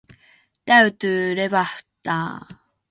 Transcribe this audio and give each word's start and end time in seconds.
Täytyy 0.65 1.35
levähtää. 1.35 2.39